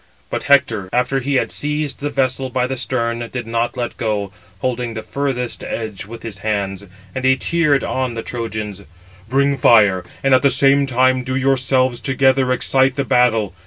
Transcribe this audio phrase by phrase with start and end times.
[0.31, 4.31] But Hector, after he had seized [the vessel] by the stern, did not let go,
[4.61, 8.81] holding the furthest 505 edge with his hands, and he cheered on the Trojans:
[9.29, 13.53] "Bring fire, and at the same time do yourselves together excite the battle.